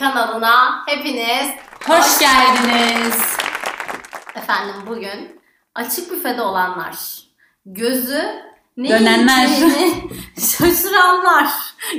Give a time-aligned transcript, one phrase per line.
[0.00, 1.48] kanalına hepiniz
[1.86, 3.14] Hoş geldiniz.
[4.36, 5.40] Efendim bugün
[5.74, 6.96] açık büfede olanlar,
[7.66, 8.22] gözü
[8.76, 9.48] ne Dönenler.
[10.38, 11.48] şaşıranlar,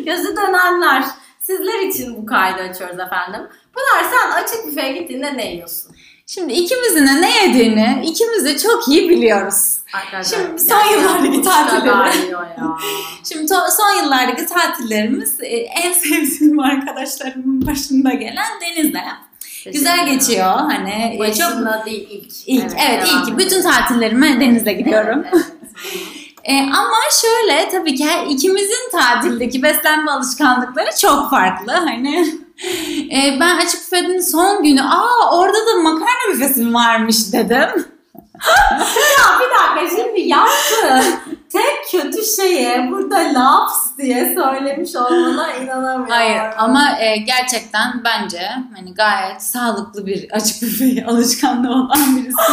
[0.06, 1.04] gözü dönenler.
[1.42, 3.42] Sizler için bu kaydı açıyoruz efendim.
[3.74, 5.96] Pınar sen açık büfeye gittiğinde ne yiyorsun?
[6.28, 9.78] Şimdi ikimizin de ne yediğini ikimiz de çok iyi biliyoruz.
[9.94, 12.12] Arkadaşlar, Şimdi son yıllardaki tatilleri.
[13.34, 19.02] Şimdi son yıllardaki tatillerimiz e, en sevdiğim arkadaşlarımın başında gelen denizde.
[19.66, 22.34] Güzel geçiyor hani e, çok Başında değil ilk.
[22.48, 25.24] ilk evet, devam ilk bütün tatillerime denizde gidiyorum.
[25.34, 25.46] Evet, evet.
[26.44, 31.72] E, ama şöyle tabii ki ikimizin tatildeki beslenme alışkanlıkları çok farklı.
[31.72, 32.42] Hani
[33.12, 37.86] e, ben açık büfenin son günü aa orada da makarna büfesi varmış dedim.
[39.18, 41.16] Ya bir dakika şimdi yaptığın
[41.52, 46.10] tek kötü şeye burada laps diye söylemiş olmana inanamıyorum.
[46.10, 52.38] Hayır ama e, gerçekten bence hani gayet sağlıklı bir açık büfe alışkanlığı olan birisi.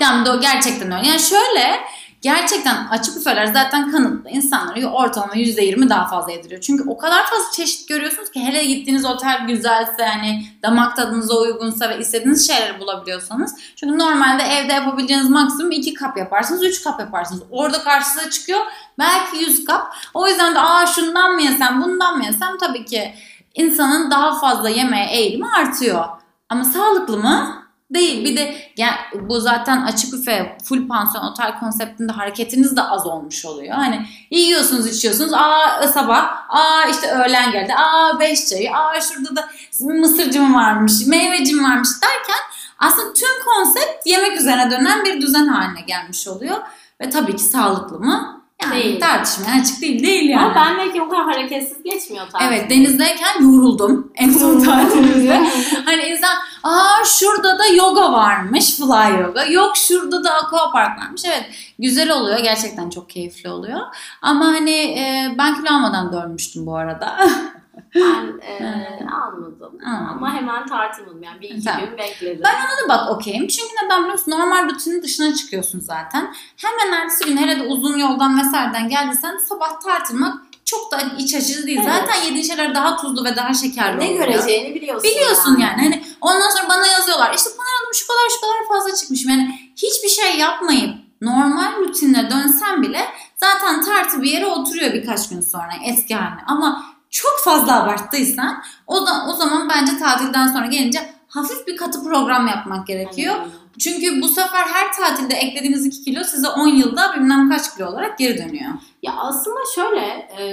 [0.00, 1.06] yani do- gerçekten öyle.
[1.08, 1.80] Yani şöyle
[2.22, 6.60] gerçekten açık büfeler zaten kanıtlı insanları ortalama %20 daha fazla yediriyor.
[6.60, 11.88] Çünkü o kadar fazla çeşit görüyorsunuz ki hele gittiğiniz otel güzelse hani damak tadınıza uygunsa
[11.88, 13.54] ve istediğiniz şeyleri bulabiliyorsanız.
[13.76, 17.42] Çünkü normalde evde yapabileceğiniz maksimum 2 kap yaparsınız, 3 kap yaparsınız.
[17.50, 18.60] Orada karşınıza çıkıyor
[18.98, 19.94] belki 100 kap.
[20.14, 23.14] O yüzden de aa şundan mı yesem, bundan mı yesem tabii ki
[23.54, 26.04] insanın daha fazla yemeye eğilimi artıyor.
[26.48, 27.61] Ama sağlıklı mı?
[27.94, 28.24] Değil.
[28.24, 28.94] Bir de gel,
[29.28, 33.74] bu zaten açık büfe, full pansiyon otel konseptinde hareketiniz de az olmuş oluyor.
[33.74, 35.32] Hani yiyorsunuz, içiyorsunuz.
[35.32, 37.74] Aa sabah, aa işte öğlen geldi.
[37.74, 39.48] Aa beş çayı, aa şurada da
[39.80, 42.42] mısırcım varmış, meyvecim varmış derken
[42.78, 46.56] aslında tüm konsept yemek üzerine dönen bir düzen haline gelmiş oluyor.
[47.00, 48.41] Ve tabii ki sağlıklı mı?
[48.62, 49.00] Yani Değil.
[49.00, 50.02] tartışmaya açık değil.
[50.02, 50.44] Değil yani.
[50.44, 52.46] Ama ben belki o kadar hareketsiz geçmiyor tatil.
[52.46, 55.46] Evet denizdeyken yoruldum en son tatilimizde.
[55.84, 59.44] hani insan aa şurada da yoga varmış fly yoga.
[59.44, 61.22] Yok şurada da aqua park varmış.
[61.24, 61.44] Evet
[61.78, 63.80] güzel oluyor gerçekten çok keyifli oluyor.
[64.22, 67.18] Ama hani e, ben kilo almadan dönmüştüm bu arada.
[67.94, 69.78] Ben e, almadım.
[70.10, 71.22] Ama hemen tartılmadım.
[71.22, 71.80] Yani bir iki Tamam.
[71.80, 72.40] gün bekledim.
[72.44, 73.48] Ben ona da bak okeyim.
[73.48, 74.30] Çünkü neden biliyor musun?
[74.30, 76.34] Normal rutinin dışına çıkıyorsun zaten.
[76.56, 81.66] Hemen ertesi gün hele de uzun yoldan vesaireden geldiysen sabah tartılmak çok da iç açıcı
[81.66, 81.80] değil.
[81.82, 81.92] Evet.
[81.94, 84.26] Zaten yediğin şeyler daha tuzlu ve daha şekerli ne oluyor.
[84.26, 85.10] göreceğini biliyorsun.
[85.10, 85.82] Biliyorsun yani.
[85.82, 87.34] Hani ondan sonra bana yazıyorlar.
[87.34, 89.30] İşte Pınar Hanım şu kadar şu kadar fazla çıkmışım.
[89.30, 93.00] Yani hiçbir şey yapmayıp normal rutinine dönsen bile
[93.36, 96.40] zaten tartı bir yere oturuyor birkaç gün sonra eski haline.
[96.46, 102.04] Ama çok fazla abarttıysan o da o zaman bence tatilden sonra gelince hafif bir katı
[102.04, 103.34] program yapmak gerekiyor.
[103.34, 103.50] Aynen.
[103.78, 108.18] Çünkü bu sefer her tatilde eklediğiniz 2 kilo size 10 yılda bilmem kaç kilo olarak
[108.18, 108.72] geri dönüyor.
[109.02, 110.06] Ya aslında şöyle,
[110.38, 110.44] e,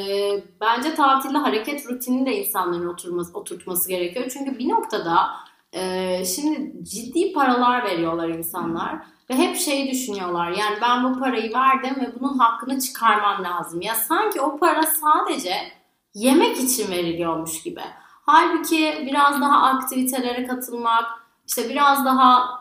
[0.61, 4.31] bence tatilde hareket rutinini de insanların oturması, oturtması gerekiyor.
[4.33, 5.29] Çünkü bir noktada
[5.73, 8.95] e, şimdi ciddi paralar veriyorlar insanlar
[9.29, 10.51] ve hep şeyi düşünüyorlar.
[10.51, 13.81] Yani ben bu parayı verdim ve bunun hakkını çıkarmam lazım.
[13.81, 15.78] Ya sanki o para sadece
[16.19, 17.81] yemek için veriliyormuş gibi.
[18.25, 21.05] Halbuki biraz daha aktivitelere katılmak,
[21.47, 22.59] işte biraz daha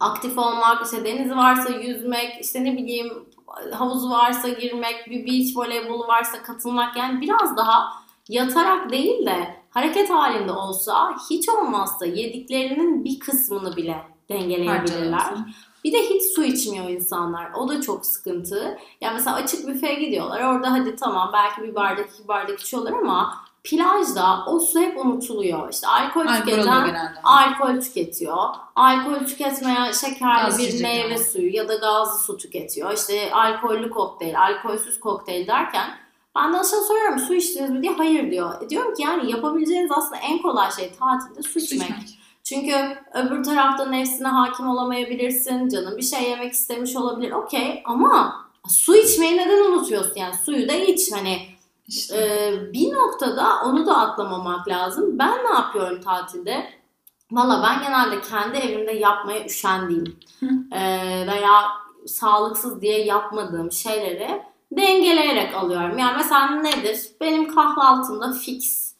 [0.00, 3.28] aktif olmak, işte denizi varsa yüzmek, işte ne bileyim
[3.72, 7.92] havuzu varsa girmek, bir beach voleybolu varsa katılmak yani biraz daha
[8.28, 15.18] yatarak değil de hareket halinde olsa hiç olmazsa yediklerinin bir kısmını bile dengeleyebilirler.
[15.18, 15.71] Harcayabilirsin.
[15.84, 17.52] Bir de hiç su içmiyor insanlar.
[17.52, 18.78] O da çok sıkıntı.
[19.00, 20.40] Yani mesela açık büfeye gidiyorlar.
[20.40, 23.34] Orada hadi tamam belki bir bardak iki bardak içiyorlar ama
[23.64, 25.72] plajda o su hep unutuluyor.
[25.72, 28.38] İşte alkol, Alkol tüketen alkol tüketiyor.
[28.76, 31.18] Alkol tüketmeyen şekerli Gaz bir meyve yani.
[31.24, 32.92] suyu ya da gazlı su tüketiyor.
[32.92, 35.90] İşte alkollü kokteyl, alkolsüz kokteyl derken
[36.36, 38.62] ben de aslında soruyorum su içtiniz mi diye hayır diyor.
[38.62, 41.82] E diyorum ki yani yapabileceğiniz aslında en kolay şey tatilde su Su içmek.
[41.90, 42.18] içmek.
[42.44, 42.74] Çünkü
[43.14, 45.68] öbür tarafta nefsine hakim olamayabilirsin.
[45.68, 47.30] Canın bir şey yemek istemiş olabilir.
[47.32, 50.12] Okey ama su içmeyi neden unutuyorsun?
[50.16, 51.12] Yani suyu da iç.
[51.12, 51.38] Hani
[51.88, 52.16] İşte.
[52.16, 55.18] ee, bir noktada onu da atlamamak lazım.
[55.18, 56.70] Ben ne yapıyorum tatilde?
[57.32, 60.16] Valla ben genelde kendi evimde yapmaya üşendiğim
[60.72, 61.62] ee, veya
[62.06, 64.42] sağlıksız diye yapmadığım şeyleri
[64.72, 65.98] dengeleyerek alıyorum.
[65.98, 67.00] Yani mesela nedir?
[67.20, 68.91] Benim kahvaltımda fix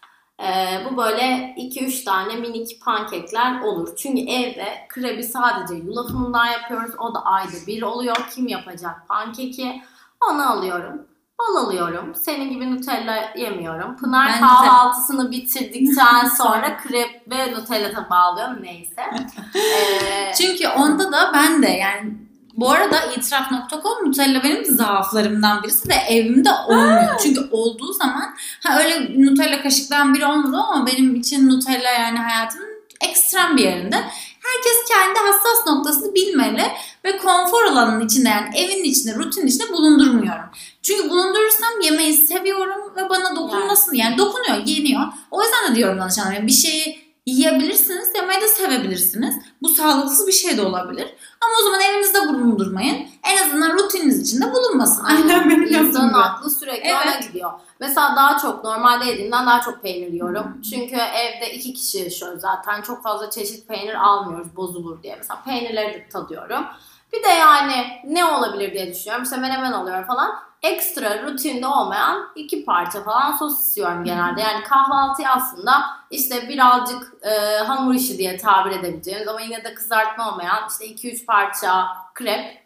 [0.43, 3.97] ee, bu böyle 2-3 tane minik pankekler olur.
[3.97, 6.95] Çünkü evde krebi sadece yulafından yapıyoruz.
[6.99, 8.17] O da ayda bir oluyor.
[8.35, 9.83] Kim yapacak pankeki?
[10.31, 11.07] Onu alıyorum.
[11.39, 12.15] Bal alıyorum.
[12.15, 13.97] Senin gibi Nutella yemiyorum.
[13.97, 18.59] Pınar Ben de- kahvaltısını bitirdikten sonra krep ve Nutella tabağı alıyorum.
[18.63, 19.03] Neyse.
[19.55, 22.13] Ee, Çünkü onda da ben de yani
[22.57, 27.21] Bu arada itiraf.com Nutella benim zaaflarımdan birisi ve evimde olmuyor.
[27.23, 32.73] Çünkü olduğu zaman ha öyle Nutella kaşıktan biri olmadı ama benim için Nutella yani hayatımın
[33.01, 33.97] ekstrem bir yerinde.
[34.43, 36.63] Herkes kendi hassas noktasını bilmeli
[37.05, 40.45] ve konfor alanının içinde yani evin içinde, rutinin içinde bulundurmuyorum.
[40.83, 45.03] Çünkü bulundurursam yemeği seviyorum ve bana dokunmasın yani, dokunuyor, yeniyor.
[45.31, 49.35] O yüzden de diyorum danışanlara bir şeyi yiyebilirsiniz, yemeği de sevebilirsiniz.
[49.63, 51.15] Bu sağlıksız bir şey de olabilir.
[51.41, 53.07] Ama o zaman evinizde bulundurmayın.
[53.25, 55.05] En azından rutininiz içinde bulunmasın.
[55.05, 57.07] Aynen benim İnsanın yaptığım aklı sürekli Evet.
[57.07, 57.51] ona gidiyor.
[57.81, 60.61] Mesela daha çok normalde yediğimden daha çok peynir yiyorum.
[60.71, 62.83] Çünkü evde iki kişi yaşıyoruz zaten.
[62.83, 65.17] Çok fazla çeşit peynir almıyoruz bozulur diye.
[65.17, 66.65] Mesela peynirleri de tadıyorum.
[67.13, 69.25] Bir de yani ne olabilir diye düşünüyorum.
[69.25, 70.31] İşte menemen alıyorum falan.
[70.63, 74.41] Ekstra rutinde olmayan iki parça falan sos yiyorum genelde.
[74.41, 75.73] Yani kahvaltıyı aslında
[76.11, 81.27] işte birazcık e, hamur işi diye tabir edebileceğimiz ama yine de kızartma olmayan işte 2-3
[81.27, 82.63] parça krep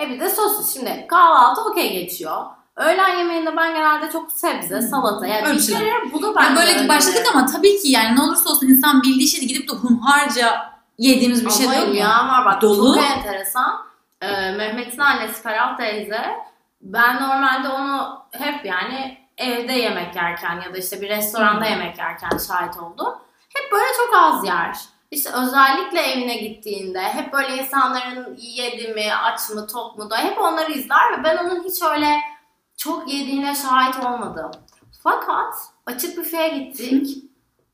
[0.00, 0.74] e bir de sosis.
[0.74, 2.46] Şimdi kahvaltı okey geçiyor.
[2.76, 5.26] Öğlen yemeğinde ben genelde çok sebze, salata.
[5.26, 5.78] Yani Öyle bir bir şey.
[5.78, 9.28] kere bu da Yani böyle başladık ama tabii ki yani ne olursa olsun insan bildiği
[9.28, 12.08] şeyi gidip de hunharca yediğimiz bir şey Ama de yok ya.
[12.08, 12.94] var bak Dolu.
[12.94, 13.89] çok enteresan.
[14.20, 16.36] Ee, Mehmet'in annesi Ferah teyze
[16.80, 22.38] ben normalde onu hep yani evde yemek yerken ya da işte bir restoranda yemek yerken
[22.48, 23.14] şahit oldum.
[23.54, 24.76] Hep böyle çok az yer.
[25.10, 30.38] İşte özellikle evine gittiğinde hep böyle insanların yedi mi, aç mı, tok mu da hep
[30.38, 32.16] onları izler ve ben onun hiç öyle
[32.76, 34.50] çok yediğine şahit olmadım.
[35.02, 35.54] Fakat
[35.86, 37.24] açık büfeye gittik.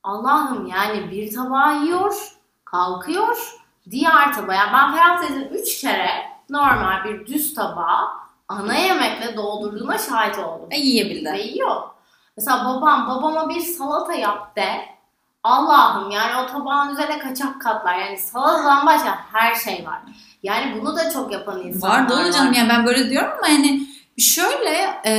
[0.02, 2.32] Allah'ım yani bir tabağı yiyor,
[2.64, 3.54] kalkıyor,
[3.90, 4.54] diğer tabağa.
[4.54, 8.08] Yani ben Ferhat teyzenin üç kere normal bir düz tabağı
[8.48, 10.68] ana yemekle doldurduğuna şahit oldum.
[10.70, 11.32] Ve yiyebildi.
[11.32, 11.82] Ve yiyor.
[12.36, 14.96] Mesela babam, babama bir salata yap de.
[15.42, 17.98] Allah'ım yani o tabağın üzerine kaçak katlar.
[17.98, 19.98] Yani salatadan başka her şey var.
[20.42, 23.86] Yani bunu da çok yapan insanlar Var doğru canım yani ben böyle diyorum ama yani
[24.18, 25.12] şöyle e,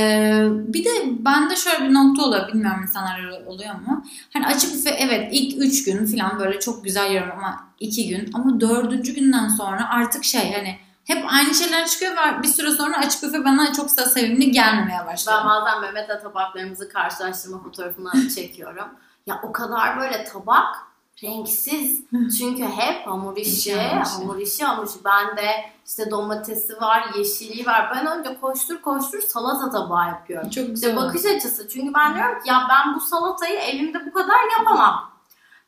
[0.50, 0.90] bir de
[1.24, 4.04] bende şöyle bir nokta oluyor bilmiyorum insanlar oluyor mu?
[4.32, 8.30] Hani açık büfe evet ilk üç gün falan böyle çok güzel yiyorum ama iki gün
[8.34, 10.78] ama dördüncü günden sonra artık şey hani
[11.08, 15.06] hep aynı şeyler çıkıyor ve bir süre sonra açık büfe bana çok da sevimli gelmemeye
[15.06, 15.38] başlıyor.
[15.40, 18.88] Ben bazen Mehmet'le tabaklarımızı karşılaştırma fotoğrafını çekiyorum.
[19.26, 20.76] Ya o kadar böyle tabak
[21.22, 22.00] renksiz.
[22.38, 24.64] Çünkü hep hamur işi, Hamur işi.
[24.64, 25.04] hamur işi, işi.
[25.04, 27.92] Bende işte domatesi var, yeşilliği var.
[27.94, 30.50] Ben önce koştur koştur salata tabağı yapıyorum.
[30.50, 30.96] Çok İşte güzel.
[30.96, 31.68] bakış açısı.
[31.68, 35.10] Çünkü ben diyorum ki ya ben bu salatayı elimde bu kadar yapamam.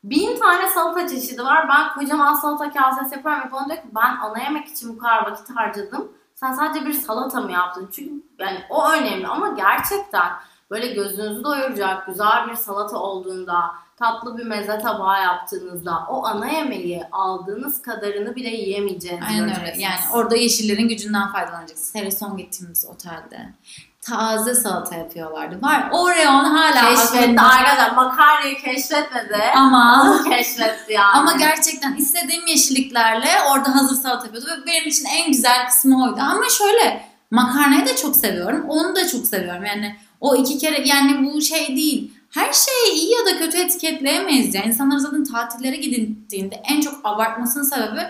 [0.03, 1.69] Bin tane salata çeşidi var.
[1.69, 3.41] Ben kocaman salata kasesi yapıyorum.
[3.47, 6.11] Ve bana diyor ki ben ana yemek için bu kadar vakit harcadım.
[6.35, 7.89] Sen sadece bir salata mı yaptın?
[7.91, 10.31] Çünkü yani o önemli ama gerçekten
[10.71, 17.03] böyle gözünüzü doyuracak güzel bir salata olduğunda, tatlı bir meze tabağı yaptığınızda o ana yemeği
[17.11, 19.75] aldığınız kadarını bile yiyemeyeceğinizi Aynen öyle.
[19.77, 21.95] Yani orada yeşillerin gücünden faydalanacaksınız.
[21.95, 23.53] Hele son gittiğimiz otelde
[24.01, 25.61] taze salata yapıyorlardı.
[25.61, 27.95] Var Oreo'nun hala Keşfetti arkadaşlar.
[27.95, 29.43] Makarnayı keşfetmedi.
[29.55, 31.11] Ama keşfetti yani.
[31.13, 36.19] ama gerçekten istediğim yeşilliklerle orada hazır salata yapıyordu ve benim için en güzel kısmı oydu.
[36.21, 38.65] Ama şöyle makarnayı da çok seviyorum.
[38.67, 39.65] Onu da çok seviyorum.
[39.65, 42.11] Yani o iki kere yani bu şey değil.
[42.31, 44.63] Her şeyi iyi ya da kötü etiketleyemeyiz ya.
[44.63, 48.01] İnsanlar zaten tatillere gidildiğinde en çok abartmasının sebebi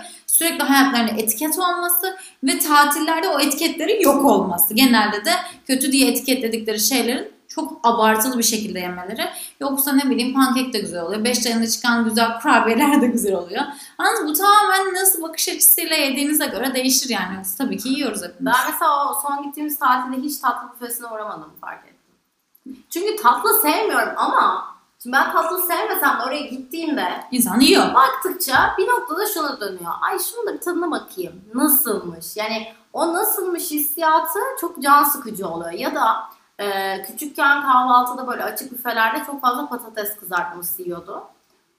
[0.41, 4.73] sürekli hayatlarında etiket olması ve tatillerde o etiketlerin yok olması.
[4.73, 5.31] Genelde de
[5.67, 9.29] kötü diye etiketledikleri şeylerin çok abartılı bir şekilde yemeleri.
[9.59, 11.23] Yoksa ne bileyim pankek de güzel oluyor.
[11.23, 13.61] Beş ayında çıkan güzel kurabiyeler de güzel oluyor.
[13.99, 17.35] Yalnız bu tamamen nasıl bakış açısıyla yediğinize göre değişir yani.
[17.35, 18.53] Yoksa tabii ki yiyoruz hepimiz.
[18.53, 22.75] Ben mesela o son gittiğimiz tatilde hiç tatlı büfesine uğramadım fark ettim.
[22.89, 24.70] Çünkü tatlı sevmiyorum ama
[25.03, 27.93] şimdi ben tatlı sevmesem de oraya gittiğimde İnsan yiyor.
[27.93, 29.91] baktıkça bir noktada şuna dönüyor.
[30.01, 31.41] Ay şunu da bir tadına bakayım.
[31.53, 32.37] Nasılmış?
[32.37, 35.71] Yani o nasılmış hissiyatı çok can sıkıcı oluyor.
[35.71, 36.23] Ya da
[36.59, 41.23] e, küçükken kahvaltıda böyle açık büfelerde çok fazla patates kızartması yiyordu.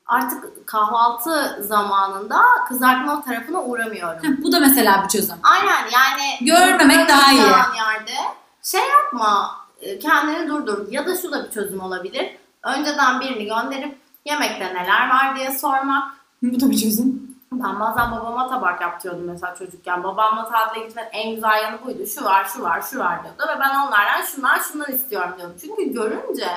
[0.06, 4.22] Artık kahvaltı zamanında kızartma tarafına uğramıyorum.
[4.22, 5.36] Heh, bu da mesela bir çözüm.
[5.42, 7.40] Aynen yani Görmemek daha iyi.
[7.76, 8.14] yerde
[8.62, 9.50] şey yapma
[9.80, 12.36] e, kendini durdur ya da şu da bir çözüm olabilir.
[12.62, 16.12] Önceden birini gönderip yemekte neler var diye sormak.
[16.42, 17.32] Bu da bir çözüm.
[17.52, 20.02] Ben bazen babama tabak yaptırıyordum mesela çocukken.
[20.04, 22.06] Babamla tatile gitmenin en güzel yanı buydu.
[22.06, 23.42] Şu var, şu var, şu var diyordu.
[23.42, 25.56] Ve ben onlardan şunlar, şunlar istiyorum diyordum.
[25.60, 26.48] Çünkü görünce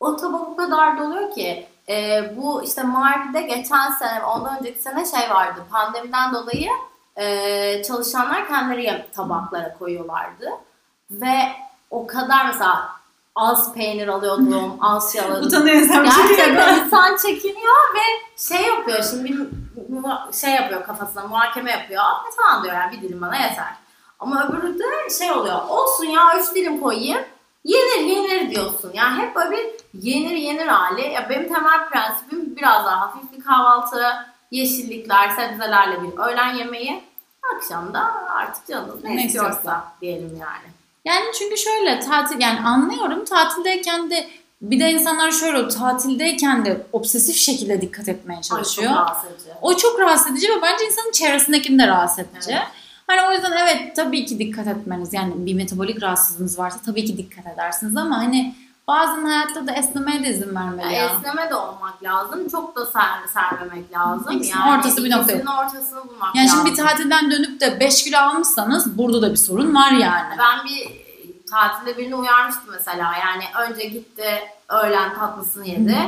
[0.00, 5.04] o tabak o kadar doluyor ki e, bu işte Marvi'de geçen sene, ondan önceki sene
[5.06, 5.60] şey vardı.
[5.70, 6.68] Pandemiden dolayı
[7.16, 10.50] e, çalışanlar kendileri tabaklara koyuyorlardı.
[11.10, 11.34] Ve
[11.90, 12.90] o kadar mesela
[13.34, 15.46] az peynir alıyordum, az şey alıyordum.
[15.46, 18.00] Utanıyor insan şey Gerçekten insan çekiniyor ve
[18.36, 19.48] şey yapıyor şimdi bir
[20.32, 22.02] şey yapıyor kafasına muhakeme yapıyor.
[22.02, 23.74] E tamam diyor yani bir dilim bana yeter.
[24.20, 25.58] Ama öbürü de şey oluyor.
[25.68, 27.20] Olsun ya üç dilim koyayım.
[27.64, 28.90] Yenir yenir diyorsun.
[28.94, 31.00] Yani hep böyle bir yenir yenir hali.
[31.12, 34.04] Ya benim temel prensibim biraz daha hafif bir kahvaltı,
[34.50, 37.04] yeşillikler, sebzelerle bir öğlen yemeği.
[37.56, 39.84] Akşam da artık canınız ne Ne istiyorsa.
[40.00, 40.73] diyelim yani.
[41.04, 44.26] Yani çünkü şöyle tatil yani anlıyorum tatildeyken de
[44.62, 48.88] bir de insanlar şöyle tatildeyken de obsesif şekilde dikkat etmeye Ay çalışıyor.
[48.88, 49.50] çok rahatsız edici.
[49.62, 52.50] O çok rahatsız edici ve bence insanın çevresindekini de rahatsız edici.
[52.50, 52.62] Evet.
[53.06, 57.16] Hani o yüzden evet tabii ki dikkat etmeniz yani bir metabolik rahatsızlığınız varsa tabii ki
[57.16, 58.54] dikkat edersiniz ama hani
[58.88, 62.48] bazen hayatta da esnemeye de izin vermeli Ya esneme de olmak lazım.
[62.48, 64.32] Çok da ser, sermemek lazım.
[64.36, 65.32] İkisinin yani ortası bir nokta.
[65.32, 66.58] ikisinin ortasını bulmak Yani lazım.
[66.66, 70.34] şimdi bir tatilden dönüp de 5 kilo almışsanız burada da bir sorun var yani.
[70.38, 71.04] Ben bir
[71.50, 73.12] tatilde birini uyarmıştım mesela.
[73.18, 75.98] Yani önce gitti öğlen tatlısını yedi.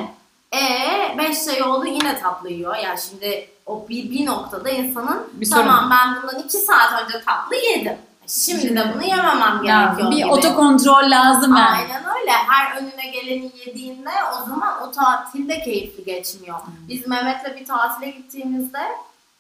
[0.53, 2.77] E 5 şey oldu yine tatlı yiyor.
[2.77, 7.57] Yani şimdi o bir, bir noktada insanın Bir tamam ben bundan 2 saat önce tatlı
[7.57, 7.97] yedim.
[8.29, 10.27] Şimdi de bunu yememem gerekiyor bir gibi.
[10.27, 11.77] otokontrol lazım yani.
[11.77, 12.31] Aynen öyle.
[12.31, 16.57] Her önüne geleni yediğinde o zaman o tatil de keyifli geçmiyor.
[16.89, 18.81] Biz Mehmet'le bir tatile gittiğimizde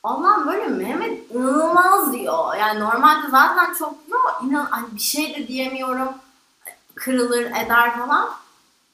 [0.03, 2.57] Allah'ım böyle Mehmet inanılmaz diyor.
[2.61, 4.51] Yani normalde zaten çok yiyor.
[4.51, 6.09] İnan, hani bir şey de diyemiyorum.
[6.95, 8.29] Kırılır eder falan.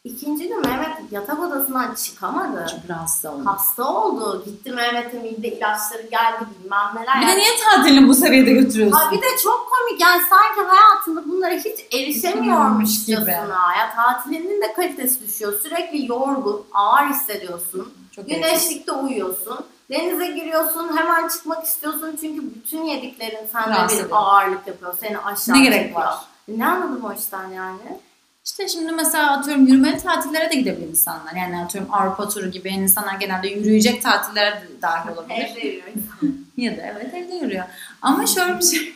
[0.04, 2.66] İkinci gün Mehmet yatak odasından çıkamadı.
[2.70, 3.46] Çok rahatsız oldum.
[3.46, 4.42] Hasta oldu.
[4.44, 7.20] Gitti Mehmet'e mide ilaçları geldi bilmem neler.
[7.20, 8.96] Bir de niye tatilini bu seviyede götürüyorsun?
[8.96, 13.30] Ha bir de çok komik yani sanki hayatında bunlara hiç erişemiyormuş gibi.
[13.78, 15.60] Ya tatilinin de kalitesi düşüyor.
[15.62, 17.94] Sürekli yorgun, ağır hissediyorsun.
[18.16, 19.60] Çok Güneşlikte uyuyorsun.
[19.90, 24.96] Denize giriyorsun, hemen çıkmak istiyorsun çünkü bütün yediklerin sende bir ağırlık yapıyor.
[25.00, 26.14] Seni aşağı Ne gerek var?
[26.48, 28.00] Ne anladım o işten yani?
[28.44, 31.32] İşte şimdi mesela atıyorum yürümeli tatillere de gidebilir insanlar.
[31.36, 35.34] Yani atıyorum Avrupa turu gibi insanlar genelde yürüyecek tatillere de dahil olabilir.
[35.36, 35.92] Evde yürüyorum.
[36.56, 37.64] Ya da evet evde yürüyor.
[38.02, 38.94] Ama şöyle bir şey.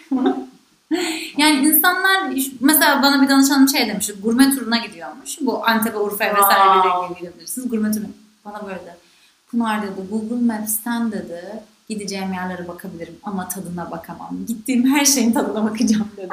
[1.37, 5.39] Yani insanlar mesela bana bir danışanım şey demiş gurme turuna gidiyormuş.
[5.41, 7.21] Bu Antep'e Urfa'ya vesaire Wow.
[7.21, 7.71] gidebilirsiniz.
[7.71, 8.05] Gurme turu.
[8.45, 8.97] Bana böyle dedi.
[9.51, 11.43] Pınar dedi Google Maps'ten dedi
[11.89, 14.31] gideceğim yerlere bakabilirim ama tadına bakamam.
[14.49, 16.29] Gittiğim her şeyin tadına bakacağım dedi.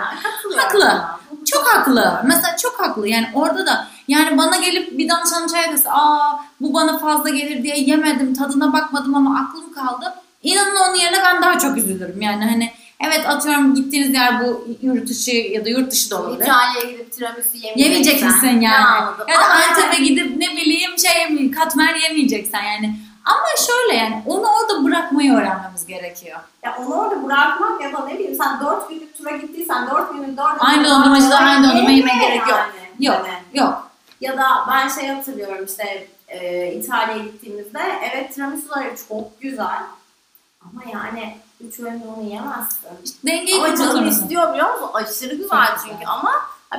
[0.57, 1.01] Haklı.
[1.31, 2.21] Bu Çok haklı.
[2.25, 3.07] Mesela çok haklı.
[3.07, 7.63] Yani orada da yani bana gelip bir danışan şey dese aa bu bana fazla gelir
[7.63, 10.13] diye yemedim tadına bakmadım ama aklım kaldı.
[10.43, 12.21] İnanın onun yerine ben daha çok üzülürüm.
[12.21, 16.45] Yani hani evet atıyorum gittiğiniz yer bu yurt dışı ya da yurt dışı da olabilir.
[16.45, 17.83] İtalya'ya gidip tiramisu yemeyeceksen.
[17.83, 19.05] Yemeyecek misin yani?
[19.27, 22.95] Ya da Antep'e gidip ne bileyim şey katmer yemeyeceksen yani.
[23.25, 26.39] Ama şöyle yani onu orada bırakmayı öğrenmemiz gerekiyor.
[26.63, 30.37] Ya onu orada bırakmak ya da ne bileyim sen dört günlük tura gittiysen dört günün
[30.37, 32.59] dört Aynı dondurmacıda aynı dondurma yemeye gerek yok.
[32.99, 33.59] Yok Hani.
[33.61, 33.87] yok.
[34.21, 37.79] Ya da ben şey hatırlıyorum işte e, İtalya'ya gittiğimizde
[38.11, 39.79] evet tiramisuları çok güzel
[40.61, 42.89] ama yani üç öğün onu yemezsin.
[43.27, 44.89] Dengeyi Ama canım istiyor biliyor musun?
[44.93, 46.31] Aşırı güzel çünkü ama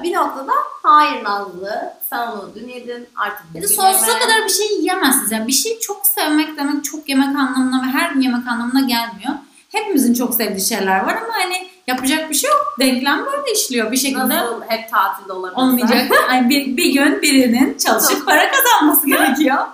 [0.03, 4.67] bir noktada hayır Nazlı sen onu dün yedin artık de bugün sonsuza kadar bir şey
[4.67, 5.33] yiyemezsiniz.
[5.33, 9.35] Yani bir şeyi çok sevmek demek çok yemek anlamına ve her gün yemek anlamına gelmiyor.
[9.73, 12.75] Hepimizin çok sevdiği şeyler var ama hani yapacak bir şey yok.
[12.81, 14.29] Denklem böyle işliyor bir şekilde.
[14.29, 15.63] Nasıl hep tatilde olabilirsin?
[15.63, 16.11] Olmayacak.
[16.31, 19.67] Yani bir, bir gün birinin çalışıp para kazanması gerekiyor.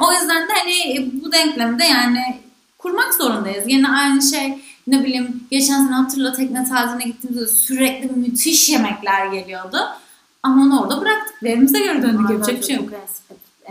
[0.00, 2.40] O yüzden de hani bu denklemi de yani
[2.78, 3.64] kurmak zorundayız.
[3.66, 4.58] Yine aynı şey
[4.90, 9.78] ne bileyim geçen sene hatırla tekne tatiline gittiğimizde sürekli müthiş yemekler geliyordu.
[10.42, 11.42] Ama onu orada bıraktık.
[11.42, 12.30] ve Evimize geri döndük.
[12.30, 12.88] Yapacak bir şey yok.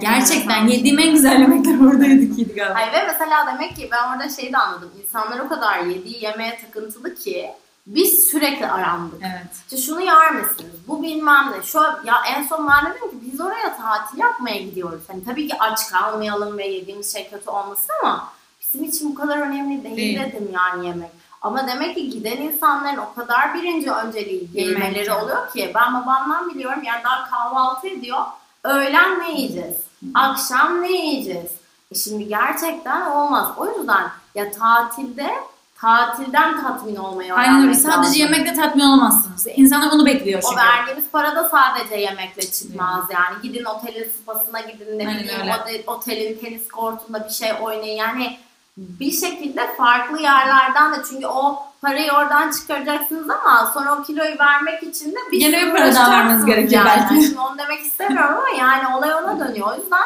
[0.02, 2.76] Gerçekten yediğim en güzel yemekler oradaydı ki galiba.
[2.76, 4.92] Hayır ve mesela demek ki ben orada şeyi de anladım.
[5.04, 7.50] İnsanlar o kadar yediği yemeğe takıntılı ki
[7.88, 9.22] biz sürekli arandık.
[9.22, 9.52] Evet.
[9.64, 10.72] İşte şunu yer misiniz?
[10.88, 11.64] Bu bilmem ne.
[11.66, 15.02] Şu ya en son ben dedim ki biz oraya tatil yapmaya gidiyoruz.
[15.08, 18.32] Hani tabii ki aç kalmayalım ve yediğimiz şey kötü olmasın ama
[18.74, 20.20] bizim için bu kadar önemli değil, Değil.
[20.20, 21.10] dedim yani yemek.
[21.42, 26.84] Ama demek ki giden insanların o kadar birinci önceliği yemeleri oluyor ki ben babamdan biliyorum
[26.84, 28.20] yani daha kahvaltı ediyor.
[28.64, 29.76] Öğlen ne yiyeceğiz?
[30.14, 31.52] Akşam ne yiyeceğiz?
[31.92, 33.48] E şimdi gerçekten olmaz.
[33.58, 34.04] O yüzden
[34.36, 35.34] ya tatilde
[35.82, 37.74] tatilden tatmin olmayı Aynen öyle.
[37.74, 38.14] Sadece lazım.
[38.20, 39.48] yemekle tatmin olamazsınız.
[39.56, 40.62] İnsanlar bunu bekliyor O çünkü.
[40.62, 43.42] verdiğimiz para da sadece yemekle çıkmaz yani.
[43.44, 47.98] Gidin otelin spasına gidin ne bileyim otelin tenis kortunda bir şey oynayın.
[47.98, 48.38] Yani
[48.78, 54.84] bir şekilde farklı yerlerden de çünkü o parayı oradan çıkaracaksınız ama sonra o kiloyu vermek
[54.84, 57.02] için de bir Yine bir para daha vermeniz gerekiyor yani.
[57.10, 57.24] belki.
[57.28, 59.68] Şimdi onu demek istemiyorum ama yani olay ona dönüyor.
[59.72, 60.04] O yüzden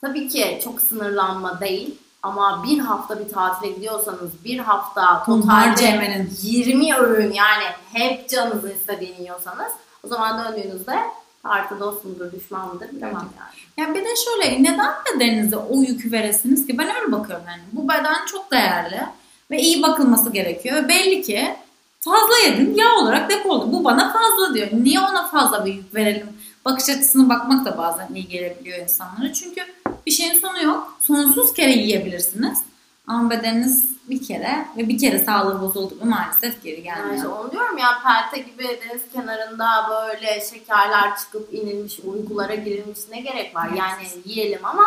[0.00, 1.98] tabii ki çok sınırlanma değil.
[2.22, 6.32] Ama bir hafta bir tatile gidiyorsanız bir hafta totalde yemenin.
[6.42, 9.72] 20 öğün yani hep canınızın istediğini yiyorsanız
[10.04, 10.98] o zaman döndüğünüzde
[11.48, 13.88] Tartı dost mudur, düşman mıdır bilemem yani.
[13.88, 16.78] Ya bir de şöyle neden bedeninize o yükü veresiniz ki?
[16.78, 17.62] Ben öyle bakıyorum yani.
[17.72, 19.00] Bu beden çok değerli
[19.50, 20.88] ve iyi bakılması gerekiyor.
[20.88, 21.56] Belli ki
[22.00, 23.72] fazla yedin yağ olarak depoldu.
[23.72, 24.68] Bu bana fazla diyor.
[24.72, 26.28] Niye ona fazla bir yük verelim?
[26.64, 29.32] Bakış açısına bakmak da bazen iyi gelebiliyor insanlara.
[29.32, 29.60] Çünkü
[30.06, 30.96] bir şeyin sonu yok.
[31.00, 32.58] Sonsuz kere yiyebilirsiniz.
[33.08, 37.16] Ama bedeniniz bir kere ve bir kere sağlığı bozuldu mu maalesef geri Yani gelmiyor.
[37.16, 43.20] işte onu diyorum ya pelte gibi deniz kenarında böyle şekerler çıkıp inilmiş, uykulara girilmiş ne
[43.20, 43.66] gerek var?
[43.70, 43.78] Evet.
[43.78, 44.84] Yani yiyelim ama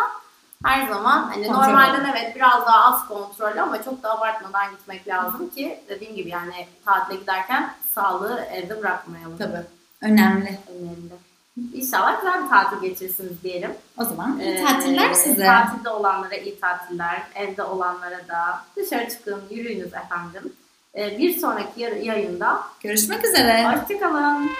[0.64, 5.08] her zaman hani Kontrol normalden evet biraz daha az kontrol ama çok da abartmadan gitmek
[5.08, 9.38] lazım ki dediğim gibi yani tatile giderken sağlığı evde bırakmayalım.
[9.38, 9.66] Tabii.
[10.02, 10.58] Önemli.
[10.80, 11.31] Önemli.
[11.74, 13.70] İnşallah güzel bir tatil geçirsiniz diyelim.
[13.98, 15.44] O zaman iyi Ee, tatiller size.
[15.46, 20.52] Tatilde olanlara iyi tatiller, evde olanlara da dışarı çıkın, yürüyünüz efendim.
[20.96, 23.64] Ee, bir sonraki yayında Görüşmek üzere.
[23.66, 24.50] hoşçakalın.